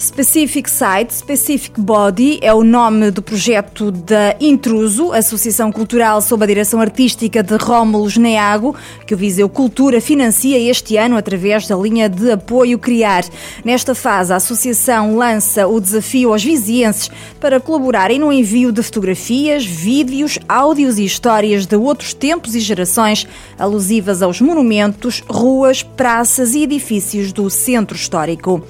[0.00, 6.46] Specific Site, Specific Body é o nome do projeto da Intruso, Associação Cultural sob a
[6.46, 8.74] direção artística de Rómulo Neago,
[9.06, 13.24] que o Viseu Cultura financia este ano através da linha de apoio Criar.
[13.62, 19.66] Nesta fase, a associação lança o desafio aos vizienses para colaborarem no envio de fotografias,
[19.66, 26.62] vídeos, áudios e histórias de outros tempos e gerações alusivas aos monumentos, ruas, praças e
[26.62, 28.66] edifícios do centro histórico.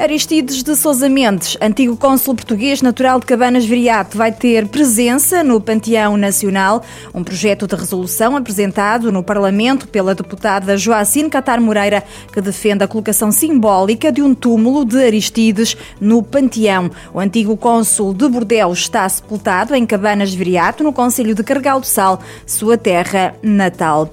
[0.00, 5.60] Aristides de Sousa Mendes, antigo cônsul português natural de Cabanas Viriato, vai ter presença no
[5.60, 6.82] Panteão Nacional,
[7.12, 12.88] um projeto de resolução apresentado no Parlamento pela deputada Joacine Catar Moreira, que defende a
[12.88, 16.90] colocação simbólica de um túmulo de Aristides no Panteão.
[17.12, 21.86] O antigo cônsul de Bordeaux está sepultado em Cabanas Viriato, no Conselho de Cargal do
[21.86, 24.10] Sal, sua terra natal.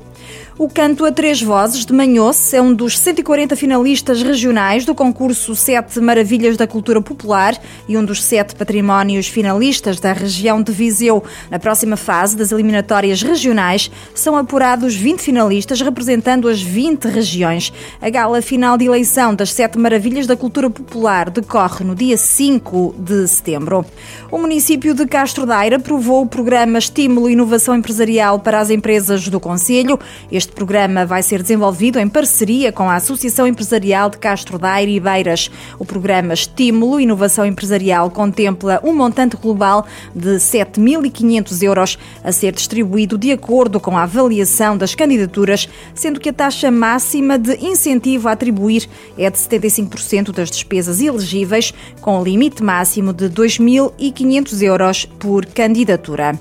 [0.60, 5.56] O canto a três vozes de Manhoce é um dos 140 finalistas regionais do concurso
[5.56, 7.56] Sete Maravilhas da Cultura Popular
[7.88, 11.24] e um dos sete patrimónios finalistas da região de Viseu.
[11.52, 17.72] Na próxima fase das eliminatórias regionais são apurados 20 finalistas representando as 20 regiões.
[18.02, 22.96] A gala final de eleição das Sete Maravilhas da Cultura Popular decorre no dia 5
[22.98, 23.86] de setembro.
[24.32, 29.28] O município de Castro Daire aprovou o programa Estímulo e Inovação Empresarial para as Empresas
[29.28, 30.00] do Conselho.
[30.32, 34.96] Este este programa vai ser desenvolvido em parceria com a Associação Empresarial de Castro Daire
[34.96, 35.52] e Beiras.
[35.78, 43.18] O programa Estímulo Inovação Empresarial contempla um montante global de 7.500 euros a ser distribuído
[43.18, 48.32] de acordo com a avaliação das candidaturas, sendo que a taxa máxima de incentivo a
[48.32, 56.40] atribuir é de 75% das despesas elegíveis, com limite máximo de 2.500 euros por candidatura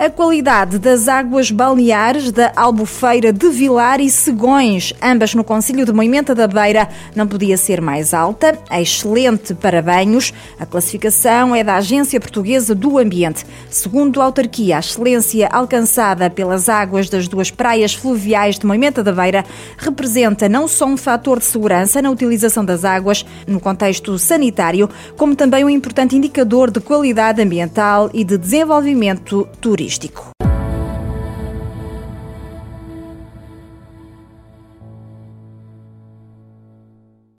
[0.00, 5.92] a qualidade das águas balneares da Albufeira de Vilar e Segões, ambas no Conselho de
[5.92, 8.58] Moimenta da Beira, não podia ser mais alta.
[8.72, 10.32] Excelente para banhos.
[10.58, 13.44] A classificação é da Agência Portuguesa do Ambiente.
[13.68, 19.12] Segundo a autarquia, a excelência alcançada pelas águas das duas praias fluviais de Moimenta da
[19.12, 19.44] Beira
[19.76, 25.36] representa não só um fator de segurança na utilização das águas no contexto sanitário, como
[25.36, 30.39] também um importante indicador de qualidade ambiental e de desenvolvimento turístico turístico.